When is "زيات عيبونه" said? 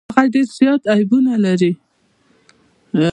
0.57-1.33